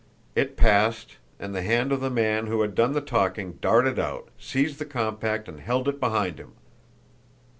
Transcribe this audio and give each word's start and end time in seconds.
It 0.35 0.57
passed, 0.57 1.17
and 1.39 1.53
the 1.53 1.61
hand 1.61 1.91
of 1.91 1.99
the 2.01 2.09
man 2.09 2.47
who 2.47 2.61
had 2.61 2.73
done 2.73 2.93
the 2.93 3.01
talking 3.01 3.59
darted 3.61 3.99
out, 3.99 4.29
seized 4.39 4.79
the 4.79 4.85
compact, 4.85 5.47
and 5.47 5.59
held 5.59 5.87
it 5.87 5.99
behind 5.99 6.39
him. 6.39 6.53